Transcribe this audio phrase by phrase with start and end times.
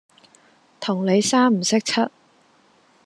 [0.79, 2.03] 同你三唔識七